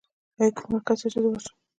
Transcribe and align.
ایا 0.39 0.53
کوم 0.55 0.69
مرکز 0.73 0.97
شته 0.99 1.07
چې 1.13 1.19
زه 1.23 1.29
ورشم؟ 1.29 1.55